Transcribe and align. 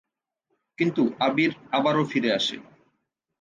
কিন্তু 0.77 1.03
"আবির" 1.19 1.51
আবারও 1.71 2.03
ফিরে 2.05 2.29
আসে। 2.31 2.57